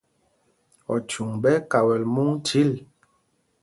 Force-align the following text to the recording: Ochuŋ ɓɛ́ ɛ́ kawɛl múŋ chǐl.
Ochuŋ 0.93 1.29
ɓɛ́ 1.43 1.55
ɛ́ 1.59 1.65
kawɛl 1.71 2.03
múŋ 2.13 2.29
chǐl. 2.45 2.71